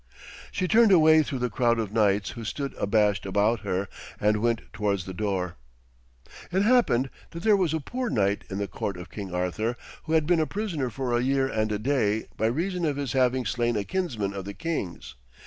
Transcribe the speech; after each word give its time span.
She 0.51 0.67
turned 0.67 0.91
away 0.91 1.21
through 1.21 1.37
the 1.37 1.51
crowd 1.51 1.77
of 1.77 1.91
knights 1.93 2.31
who 2.31 2.43
stood 2.43 2.73
abashed 2.79 3.23
about 3.23 3.59
her, 3.59 3.87
and 4.19 4.37
went 4.41 4.61
towards 4.73 5.05
the 5.05 5.13
door. 5.13 5.57
It 6.51 6.63
happened 6.63 7.11
that 7.29 7.43
there 7.43 7.55
was 7.55 7.71
a 7.71 7.79
poor 7.79 8.09
knight 8.09 8.43
in 8.49 8.57
the 8.57 8.67
court 8.67 8.97
of 8.97 9.11
King 9.11 9.31
Arthur, 9.31 9.77
who 10.05 10.13
had 10.13 10.25
been 10.25 10.39
a 10.39 10.47
prisoner 10.47 10.89
for 10.89 11.15
a 11.15 11.21
year 11.21 11.47
and 11.47 11.71
a 11.71 11.77
day, 11.77 12.25
by 12.35 12.47
reason 12.47 12.83
of 12.83 12.95
his 12.97 13.11
having 13.13 13.45
slain 13.45 13.75
a 13.75 13.83
kinsman 13.83 14.33
of 14.33 14.43
the 14.45 14.55
king's. 14.55 15.13